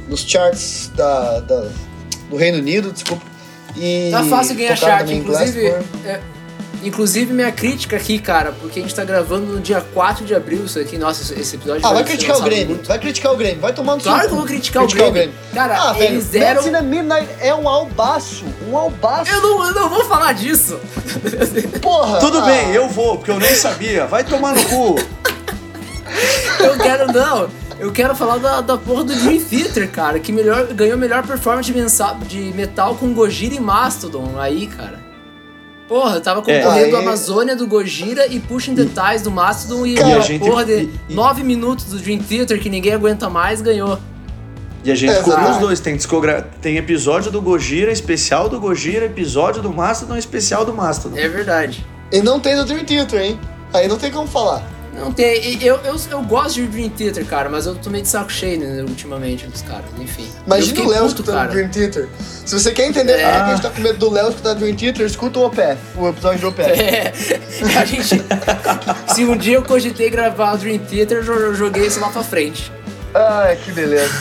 [0.08, 1.68] nos charts da, da-
[2.28, 3.24] do Reino Unido, desculpa.
[3.76, 5.66] E Tá fácil ganhar chart, inclusive.
[6.04, 6.20] É,
[6.82, 10.64] inclusive, minha crítica aqui, cara, porque a gente tá gravando no dia 4 de abril
[10.64, 10.96] isso aqui.
[10.98, 13.72] Nossa, esse- episódio Ah, vai ser criticar o Grêmio, muito- vai criticar o Grêmio, vai
[13.72, 15.32] tomar no seu Claro que eu vou criticar, o Grêmio.
[15.52, 16.62] Cara, ah, velho, eles deram.
[16.62, 19.30] Medicine at Midnight é um albaço, um albaço.
[19.30, 20.78] Eu não, eu não vou falar disso.
[21.82, 22.18] Porra!
[22.20, 24.06] Tudo ah, bem, eu vou, porque eu nem sabia.
[24.06, 24.96] Vai tomar no cu.
[26.60, 27.48] Eu quero, não.
[27.78, 31.72] Eu quero falar da, da porra do Dream Theater, cara, que melhor, ganhou melhor performance
[32.26, 35.07] de metal com Gojira e Mastodon aí, cara.
[35.88, 36.60] Porra, tava É.
[36.60, 40.20] concorrendo Aí- Amazônia do Gojira e Pushing the Ties do Mastodon e Cara, a a
[40.20, 43.98] gente- porra de e- e- 9 minutos do Dream Theater que ninguém aguenta mais ganhou.
[44.84, 45.30] E a gente Exato.
[45.30, 45.80] cobriu os dois.
[45.80, 46.46] Tem, discogra...
[46.62, 51.16] tem episódio do Gojira, especial do Gojira, episódio do Mastodon, especial do Mastodon.
[51.16, 51.84] É verdade.
[52.12, 53.40] E não tem do Dream Theater, hein?
[53.72, 54.62] Aí não tem como falar.
[54.94, 55.62] Não tem.
[55.62, 58.58] Eu, eu, eu gosto de Dream Theater, cara, mas eu tô meio de saco cheio
[58.58, 60.26] né, ultimamente dos caras, enfim.
[60.46, 61.50] Imagina o Léo escutando cara.
[61.50, 62.08] Dream Theater.
[62.18, 63.30] Se você quer entender por que É.
[63.30, 66.40] a gente tá com medo do Léo escutar Dream Theater, escuta o OPF, o episódio
[66.40, 66.70] do OPF.
[66.80, 67.12] É,
[67.78, 68.22] a gente.
[69.14, 72.08] se um dia eu cogitei gravar o Dream Theater, eu jo- eu joguei isso lá
[72.08, 72.72] pra frente.
[73.14, 74.12] Ai, que beleza.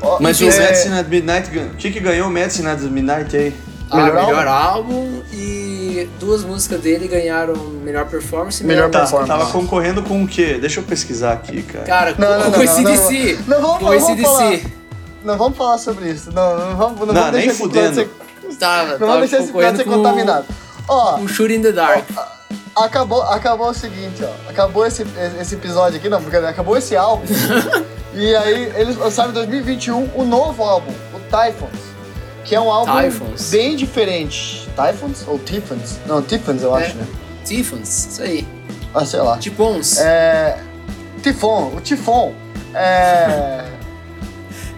[0.00, 3.36] Ó, Mas é, o Medicine at Midnight, o que, que ganhou o Medicine at Midnight
[3.36, 3.54] aí?
[3.90, 5.22] Ah, Melhor melhor, álbum?
[5.32, 5.63] e
[6.18, 9.28] duas músicas dele ganharam melhor performance e melhor, Melhor Tá, performance.
[9.30, 10.58] tava concorrendo com o quê?
[10.60, 11.84] Deixa eu pesquisar aqui, cara.
[11.84, 14.60] Cara, Não, não, com não, esse não, não, não, vamos- Com não, esse vamos falar.
[15.24, 16.30] Não vamos falar sobre isso.
[16.32, 17.94] Não, não vamos, não Não, vamos nem deixar esse fudendo.
[17.94, 18.10] ser,
[18.58, 20.44] Tava, não tava vamos deixar esse episódio ser com contaminado.
[20.88, 22.04] Ó, o Shooting in the Dark.
[22.76, 24.50] acabou, acabou o seguinte, ó.
[24.50, 25.04] Acabou esse,
[25.40, 27.24] esse episódio aqui, não, porque acabou esse álbum.
[28.14, 31.70] e aí eles lançaram em 2021 o novo álbum, o Typhons.
[32.44, 33.48] Que é um álbum Typhons.
[33.50, 34.63] bem diferente.
[34.76, 35.98] Typhons ou Tiffans?
[36.06, 36.84] Não, Tiffans eu É.
[36.84, 37.06] acho, né?
[37.44, 38.46] Tiffons, isso aí.
[38.94, 39.36] Ah, sei lá.
[39.38, 39.98] Tipons.
[39.98, 40.58] É.
[41.22, 42.32] Tifon, o Tifon.
[42.74, 43.64] É.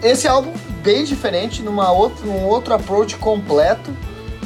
[0.02, 3.90] Esse álbum bem diferente, numa outra, num outro approach completo.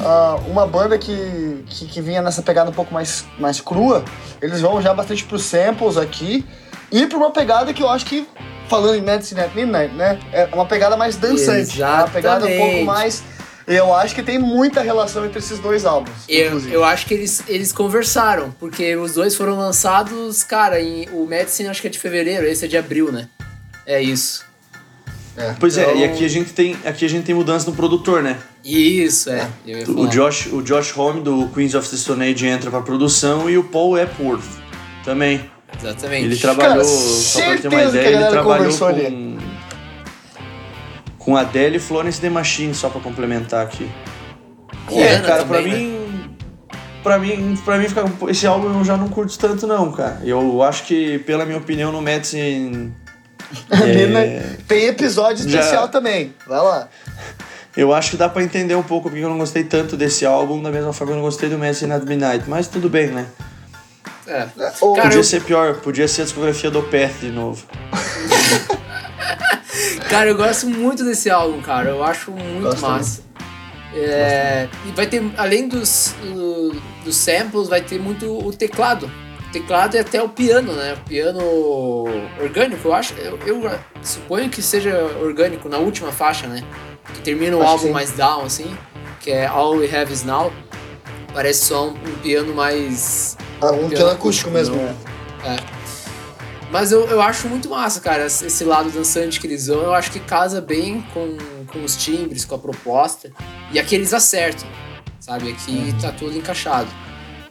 [0.03, 4.05] Ah, uma banda que, que, que vinha nessa pegada um pouco mais, mais crua.
[4.41, 6.45] Eles vão já bastante pros samples aqui.
[6.91, 8.27] E pra uma pegada que eu acho que,
[8.69, 10.19] falando em Medicine at Midnight, né?
[10.33, 11.81] É uma pegada mais dançante.
[11.83, 12.85] É Uma pegada um pouco Exatamente.
[12.85, 13.23] mais.
[13.73, 16.15] Eu acho que tem muita relação entre esses dois álbuns.
[16.29, 21.27] Eu, eu acho que eles, eles conversaram, porque os dois foram lançados, cara, em, o
[21.27, 23.29] Medicine acho que é de fevereiro, esse é de abril, né?
[23.87, 24.45] É isso.
[25.37, 25.55] É.
[25.59, 28.23] Pois é, e Então- aqui a gente tem, aqui a gente tem mudança no produtor,
[28.23, 28.37] né?
[28.65, 29.49] Isso, é.
[29.65, 30.07] Ia O.
[30.09, 33.65] Josh, o Josh Homme do Queens of the Stone Age entra pra produção e o
[33.65, 34.43] Paul Epworth
[35.05, 35.49] também.
[35.79, 36.25] Exatamente.
[36.27, 39.39] Ele trabalhou, Cara, só pra ter uma ideia, ele trabalhou com, ali.
[41.31, 43.89] Com Adele e Florence The Machine, só pra complementar aqui.
[44.91, 45.79] É, cara, pra também, né?
[45.79, 46.37] mim.
[47.03, 50.21] Pra mim, pra mim fica, esse álbum eu já não curto tanto não, cara.
[50.25, 52.93] Eu acho que, pela minha opinião, no Medicine...
[53.71, 54.57] Ali, é, né?
[54.67, 56.35] Tem episódio Já- especial também.
[56.47, 56.89] Vai lá.
[57.77, 60.61] Eu acho que dá pra entender um pouco porque eu não gostei tanto desse álbum,
[60.61, 62.45] da mesma forma que eu não gostei do Medicine at Midnight.
[62.49, 63.27] Mas tudo bem, né?
[64.27, 64.47] É.
[64.59, 67.65] Cara, podia eu- ser pior, podia ser a discografia do Path de novo.
[70.11, 71.91] Cara, eu gosto muito desse álbum, cara.
[71.91, 73.23] Eu acho muito Gosto massa.
[73.95, 79.11] É, e vai ter, além dos, do- dos samples, vai ter muito o teclado.
[79.49, 80.95] O teclado e até o piano, né?
[80.95, 81.41] O piano
[82.41, 83.15] orgânico, eu acho.
[83.15, 83.71] Eu, eu
[84.03, 86.63] suponho que seja orgânico na última faixa, né?
[87.15, 88.77] Que termina o Acho álbum mais down, assim.
[89.21, 90.53] Que é All We Have Is Now.
[91.33, 93.37] Parece só um, um piano mais.
[93.61, 94.77] Ah, um piano acústico mesmo.
[94.77, 95.57] não- É.
[96.71, 99.83] Mas eu, eu acho muito massa, cara, esse lado dançante que eles vão.
[99.83, 103.31] Eu acho que casa bem com, com os timbres, com a proposta.
[103.73, 104.69] E aqui eles acertam,
[105.19, 105.51] sabe?
[105.51, 105.99] Aqui Uhum.
[106.01, 106.89] tá tudo encaixado.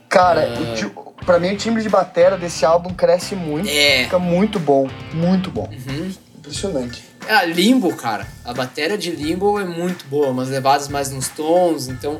[0.07, 0.57] Cara, É.
[0.57, 0.91] o ti-
[1.25, 3.67] pra mim o timbre de batera desse álbum cresce muito.
[3.69, 4.05] É.
[4.05, 4.89] Fica muito bom.
[5.13, 5.69] Muito bom.
[5.69, 6.11] Uhum.
[6.37, 7.03] Impressionante.
[7.27, 8.25] É, a Limbo, cara.
[8.45, 12.19] A bateria de Limbo é muito boa, umas levadas mais nos tons, então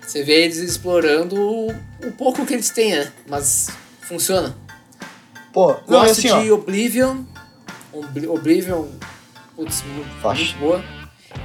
[0.00, 1.70] você vê eles explorando o,
[2.04, 3.12] o pouco que eles têm, né?
[3.28, 3.68] Mas
[4.00, 4.56] funciona.
[5.52, 6.54] Pô, não, Gosto assim, de ó.
[6.54, 7.24] Oblivion.
[7.92, 8.86] Obli- Oblivion,
[9.54, 9.84] putz,
[10.22, 10.42] Faixa.
[10.42, 10.84] muito boa.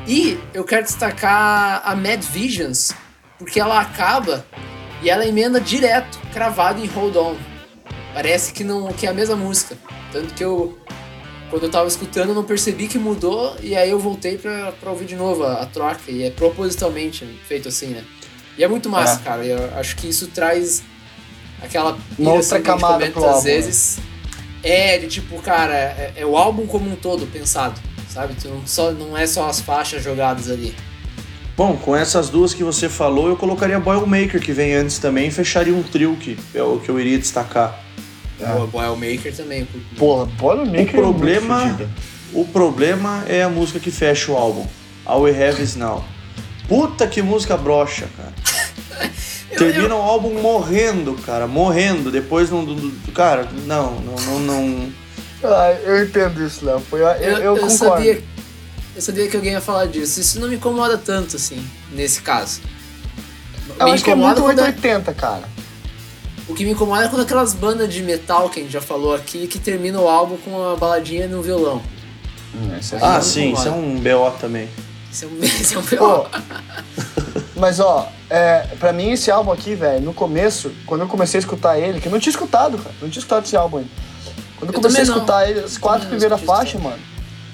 [0.07, 2.91] E eu quero destacar a Mad Visions,
[3.37, 4.45] porque ela acaba
[5.01, 7.35] e ela emenda direto, cravado em Hold On.
[8.13, 9.77] Parece que não que é a mesma música.
[10.11, 10.77] Tanto que eu,
[11.49, 14.89] quando eu tava escutando, eu não percebi que mudou, e aí eu voltei pra, pra
[14.91, 18.03] ouvir de novo a, a troca, e é propositalmente feito assim, né?
[18.57, 19.23] E é muito massa, É.
[19.23, 19.45] cara.
[19.45, 20.81] Eu acho que isso traz
[21.61, 23.99] aquela Uma outra assim, camada pro álbum, às vezes.
[24.63, 28.33] É, de tipo, cara, é, é o álbum como um todo pensado, sabe?
[28.35, 30.75] Tu não, só, não é só as faixas jogadas ali.
[31.55, 35.31] Bom, com essas duas que você falou, eu colocaria Boilmaker, que vem antes também, e
[35.31, 37.83] fecharia um trio que é o que eu iria destacar.
[38.39, 39.67] O Boilmaker também.
[39.97, 41.87] Porra, Boilermaker O problema- é.
[42.33, 44.67] O problema é a música que fecha o álbum.
[45.05, 46.03] All We Have Is Now.
[46.67, 48.33] Puta que música brocha, cara.
[49.57, 52.11] Termina o álbum morrendo, cara, morrendo.
[52.11, 52.65] Depois não.
[53.13, 54.93] Cara, não, não, não, não.
[55.43, 56.79] Ah, eu entendo isso, Léo.
[56.79, 57.77] Foi- Eu, eu, Eu, eu concordo.
[57.77, 58.23] sabia,
[58.95, 60.19] eu sabia que alguém ia falar disso.
[60.19, 62.61] Isso não me incomoda tanto, assim, nesse caso.
[63.79, 65.43] Eu Me acho que é incomoda muito quando é- 880, cara.
[66.47, 69.13] O que me incomoda é quando aquelas bandas de metal que a gente já falou
[69.13, 71.81] aqui, que termina o álbum com uma baladinha no violão.
[73.01, 73.59] Ah, não sim, incomoda.
[73.59, 74.69] isso é um BO também.
[75.11, 76.31] Isso é um, isso é um Pô, pior.
[77.55, 81.41] mas ó, é, pra mim esse álbum aqui, velho, no começo, quando eu comecei a
[81.41, 83.89] escutar ele, que eu não tinha escutado, cara, não tinha escutado esse álbum ainda.
[84.57, 85.15] Quando eu Eu comecei a também não.
[85.17, 86.99] escutar ele, as quatro primeiras faixas, mano,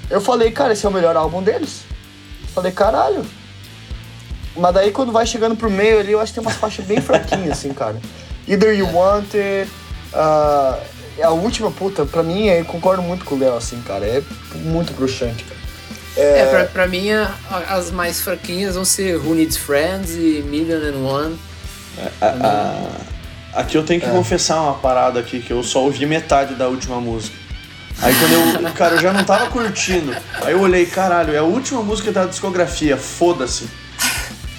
[0.09, 1.81] eu falei, cara, esse é o melhor álbum deles.
[2.53, 3.25] Falei, caralho.
[4.55, 7.01] Mas daí quando vai chegando pro meio ali, eu acho que tem umas faixas bem
[7.01, 7.99] fraquinhas, assim, cara.
[8.47, 9.69] Either You Want It,
[10.13, 10.79] ah,
[11.23, 14.23] a última, puta, pra mim, eu concordo muito com o Léo, assim, cara, é
[14.55, 15.52] muito bruxante, cara.
[16.15, 17.33] É, pra, pra mim, a-
[17.69, 21.39] as mais fraquinhas vão ser Who Needs Friends e Million and One.
[22.21, 22.89] Ah,
[23.53, 26.99] aqui eu tenho que confessar uma parada aqui, que eu só ouvi metade da última
[26.99, 27.35] música.
[28.01, 28.71] Aí quando eu.
[28.73, 30.15] Cara, eu já não tava curtindo.
[30.41, 33.65] Aí eu olhei, caralho, é a última música da discografia, foda-se.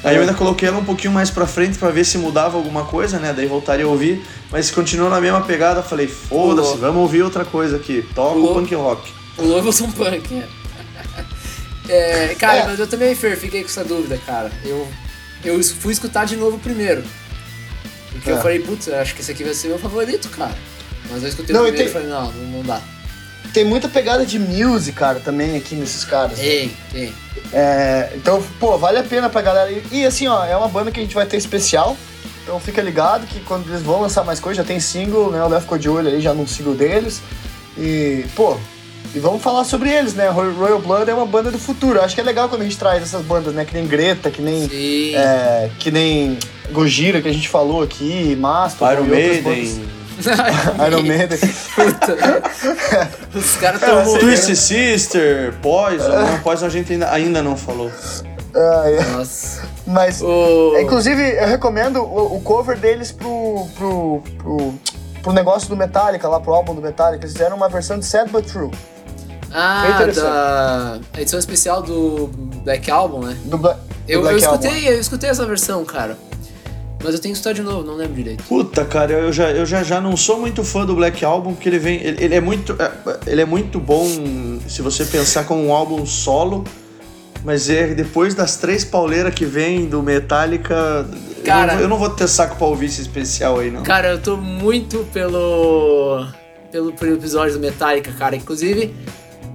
[0.04, 2.84] Aí eu ainda coloquei ela um pouquinho mais pra frente pra ver se mudava alguma
[2.84, 3.32] coisa, né?
[3.34, 4.22] Daí voltaria a ouvir.
[4.52, 8.06] Mas continuou na mesma pegada, falei, foda-se, vamos ouvir outra coisa aqui.
[8.14, 9.10] Toca o punk rock.
[9.38, 10.46] O Evolution Punk, né?
[11.88, 12.64] É, cara, É.
[12.66, 14.50] mas eu também, Fer, fiquei com essa dúvida, cara.
[14.64, 14.88] Eu,
[15.44, 17.02] eu fui escutar de novo primeiro.
[18.12, 18.40] Porque eu É.
[18.40, 20.54] falei, putz, eu acho que esse aqui vai ser meu favorito, cara.
[21.10, 22.80] Mas eu escutei Não, o primeiro e tem- falei, não, não, dá.
[23.52, 26.38] Tem muita pegada de music, cara, também aqui nesses caras.
[26.38, 27.12] Tem, tem.
[27.52, 29.70] É, então, pô, vale a pena pra galera.
[29.70, 31.96] E, e, assim, ó, é uma banda que a gente vai ter especial.
[32.42, 35.42] Então fica ligado que quando eles vão lançar mais coisa, já tem single, né?
[35.42, 37.20] O Léo ficou de olho aí já no single deles.
[37.78, 38.58] E, pô,
[39.14, 40.28] e vamos falar sobre eles, né?
[40.28, 42.00] Roy- Royal Blood é uma banda do futuro.
[42.00, 43.64] Acho que é legal quando a gente traz essas bandas, né?
[43.64, 44.68] Que nem Greta, que nem.
[44.68, 45.14] Sim.
[45.16, 46.38] é, que nem
[46.72, 49.84] Gojira, que a gente falou aqui, Mastodon Iron Maiden.
[50.86, 51.38] Iron Maiden.
[51.74, 52.16] Puta.
[53.34, 56.08] Os caras estão É, Twisted Sister, Poison.
[56.08, 57.90] Não, Poison a gente ainda, ainda não falou.
[58.54, 59.02] Ah, é.
[59.12, 59.62] Nossa.
[59.86, 60.20] Mas.
[60.22, 60.74] O...
[60.76, 64.74] É, Inclusive, eu recomendo o, o cover deles pro, pro, pro,
[65.22, 67.24] pro negócio do Metallica, lá pro álbum do Metallica.
[67.24, 68.70] Eles fizeram uma versão de Sad But True.
[69.54, 70.24] Ah, interessante.
[70.24, 72.26] da edição especial do
[72.64, 73.36] Black Album, né?
[73.44, 74.66] Do, Bla- do Eu, eu Black Album.
[74.66, 76.18] escutei, eu escutei essa versão, cara.
[77.02, 78.42] Mas eu tenho que escutar de novo, não lembro direito.
[78.44, 81.68] Puta, cara, eu já, eu já, já não sou muito fã do Black Album, porque
[81.68, 81.96] ele vem.
[82.02, 82.74] Ele, ele é muito.
[82.80, 82.90] é,
[83.30, 84.06] Ele é muito bom
[84.66, 86.64] se você pensar como um álbum solo.
[87.44, 91.06] Mas é depois das três pauleiras que vem do Metallica.
[91.36, 93.82] eu Cara- não- eu não vou ter saco pra ouvir esse especial aí, não.
[93.82, 96.26] Cara, eu tô muito pelo.
[96.72, 98.34] pelo, pelo episódio do Metallica, cara.
[98.34, 98.94] Inclusive,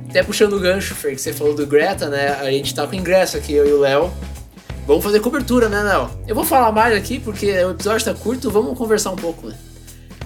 [0.09, 2.37] até puxando o gancho, Fer, que você falou do Greta, né?
[2.41, 4.11] A gente tá com ingresso aqui, eu e o Léo.
[4.87, 6.09] Vamos fazer cobertura, né, Léo?
[6.27, 9.55] Eu vou falar mais aqui porque o episódio tá curto, vamos conversar um pouco, né?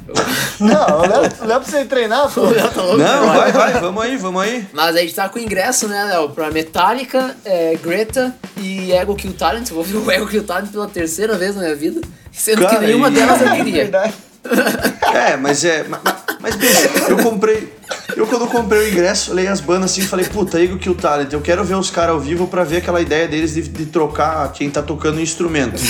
[0.59, 2.41] Não, o Léo, precisa treinar, pô.
[2.47, 4.65] O Léo tá louco, Não, vai, vai, vamos aí, vamos aí.
[4.71, 6.29] Mas a gente tá com ingresso, né, Léo?
[6.29, 9.69] Pra Metallica, é, Greta e Ego Kill Talent.
[9.69, 12.01] Eu vou ver o Ego Kill Talent pela terceira vez na minha vida.
[12.31, 13.83] Sendo Cara, que nenhuma delas eu É queria.
[13.83, 14.13] verdade.
[15.13, 15.85] É, mas é.
[15.87, 16.01] Mas,
[16.41, 17.73] mas bicho, eu comprei.
[18.15, 21.31] Eu quando comprei o ingresso, olhei as bandas assim e falei, puta, Eagle Kill Talent,
[21.31, 24.51] eu quero ver os caras ao vivo pra ver aquela ideia deles de, de trocar
[24.51, 25.81] quem tá tocando o instrumento.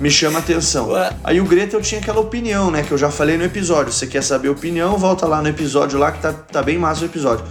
[0.00, 0.88] Me chama a atenção.
[1.22, 2.82] Aí o Greta eu tinha aquela opinião, né?
[2.82, 3.92] Que eu já falei no episódio.
[3.92, 7.02] Você quer saber a opinião, volta lá no episódio lá que tá, tá bem massa
[7.02, 7.44] o episódio.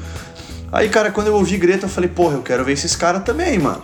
[0.71, 3.59] Aí, cara, quando eu ouvi Greta, eu falei, porra, eu quero ver esses caras também,
[3.59, 3.83] mano.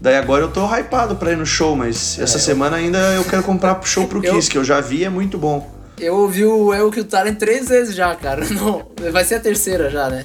[0.00, 3.42] Daí agora eu tô hypado pra ir no show, mas essa semana ainda eu quero
[3.42, 5.77] comprar pro show pro Eu- Kiss, que eu já vi, é muito bom.
[6.00, 8.44] Eu ouvi o Ego Kill Talent três vezes já, cara.
[8.50, 10.24] Não, vai ser a terceira já, né?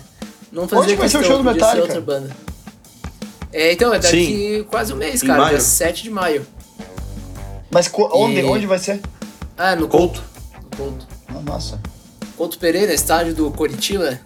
[0.51, 1.81] Não fazer Onde vai ser o show do Metallica?
[1.81, 2.29] outra banda.
[3.51, 5.39] É, então, é daqui quase um mês, Em cara.
[5.41, 5.49] maio.
[5.57, 6.45] Dia 7 de maio.
[7.71, 8.99] Mas onde, E- onde vai ser?
[9.57, 10.21] Ah, no Couto.
[10.71, 11.07] No Couto.
[11.29, 11.79] Ah, Nossa.
[12.37, 14.19] Couto Pereira, estádio do Coritiba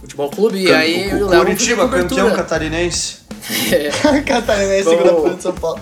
[0.00, 0.64] Futebol Clube.
[0.64, 3.16] E Can- aí eu e o o Léo vamos fazer Curitiba, campeão catarinense.
[3.72, 3.90] É,
[4.22, 5.80] Catarinense, Vamos- segunda de São Paulo.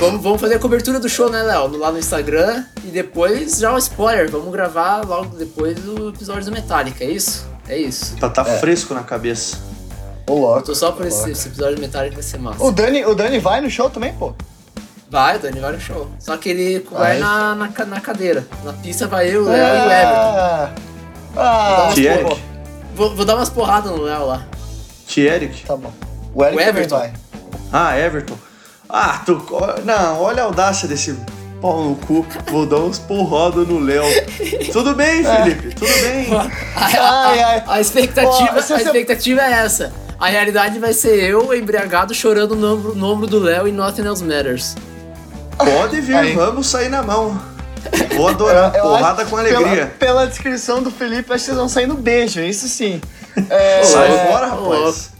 [0.00, 1.76] vamos, vamos fazer a cobertura do show, né, Léo?
[1.76, 2.64] Lá no Instagram.
[2.88, 4.30] E depois já um spoiler.
[4.30, 7.46] Vamos gravar logo depois do episódio do Metallica, é isso?
[7.68, 8.16] É isso.
[8.16, 8.58] Pra tá É.
[8.58, 9.58] fresco na cabeça.
[10.26, 10.60] Ô, louco.
[10.60, 12.64] Eu tô só por esse, esse episódio do Metallica vai ser massa.
[12.64, 14.32] O Dani, o Dani vai no show também, pô?
[15.10, 16.08] Vai, o Dani vai no show.
[16.18, 17.18] Só que ele vai Vai.
[17.18, 18.46] na, na, na cadeira.
[18.64, 20.14] Na pista vai eu, o Léo e o Everton.
[20.16, 20.70] Ah,
[21.36, 22.42] ah, Thierry.
[22.94, 24.46] Vou, vou dar umas porradas no Léo lá.
[25.06, 25.66] T-Eric.
[25.66, 25.92] Tá bom.
[26.34, 26.98] O Eric O Everton.
[26.98, 27.12] vai.
[27.70, 28.36] Ah, Everton.
[28.88, 29.42] Ah, tu.
[29.84, 31.14] Não, olha a audácia desse
[31.60, 32.26] pau no cu.
[32.50, 34.04] Vou dar uns porrada no Léo.
[34.72, 36.26] Tudo bem, Felipe, tudo bem.
[36.34, 36.42] A,
[36.76, 37.62] a- Ai, ai.
[37.66, 39.92] a expectativa, a você- expectativa é essa.
[40.18, 44.06] A realidade vai ser eu, embriagado, chorando no ombro, no ombro do Léo e Nothing
[44.06, 44.74] Else Matters.
[45.56, 46.32] Pode vir, Aí.
[46.34, 47.40] vamos sair na mão.
[48.16, 48.74] Vou adorar.
[48.74, 49.68] Eu porrada acho- com alegria.
[49.68, 53.00] Pela, pela descrição do Felipe, acho que vocês vão sair no beijo, isso sim.
[53.48, 55.10] É, Sai é, fora, rapaz.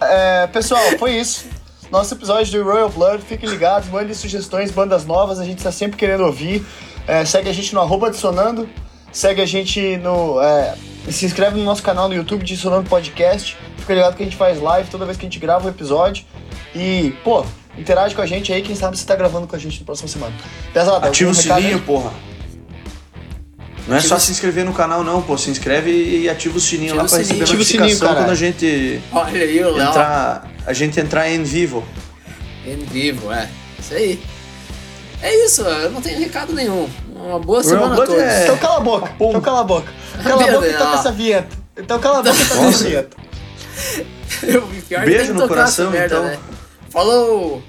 [0.00, 1.44] é, pessoal, foi isso.
[1.92, 3.22] Nosso episódio do Royal Blood.
[3.22, 6.64] Fiquem ligados, mandem sugestões, bandas novas, a gente tá sempre querendo ouvir.
[7.06, 8.66] É, segue a gente no arroba Dissonando.
[9.12, 10.40] Segue a gente no.
[10.40, 10.74] é,
[11.10, 13.58] se inscreve no nosso canal no YouTube Dissonando Podcast.
[13.76, 16.24] Fica ligado que a gente faz live toda vez que a gente grava um episódio.
[16.74, 17.44] E, pô,
[17.76, 20.08] interage com a gente aí, quem sabe você tá gravando com a gente na próxima
[20.08, 20.32] semana.
[20.72, 21.42] Pesado, Ativa o aí?
[21.42, 22.10] sininho, porra.
[23.92, 25.36] Não é só o- se inscrever no canal, não, pô.
[25.38, 27.28] Se inscreve e ativa o sininho Ativa lá pra sininho.
[27.28, 28.24] receber Ativa o sininho, notificação caralho.
[28.26, 30.50] quando a gente Olha aí o entrar.
[30.66, 31.84] A gente entrar em vivo.
[32.66, 33.48] Em vivo, é.
[33.78, 34.20] Isso aí.
[35.20, 36.88] É isso, eu não tenho recado nenhum.
[37.14, 38.22] Uma boa semana a Blood todos.
[38.24, 39.08] é- Então cala a boca.
[39.18, 39.28] Pum.
[39.30, 39.92] Então cala a boca.
[40.22, 41.56] Cala a boca e toca essa vinheta.
[41.76, 43.16] Então cala a boca e toca essa vinheta.
[44.42, 46.24] O pior que Beijo no coração, merda, então.
[46.26, 46.38] né?
[46.90, 47.62] Falou!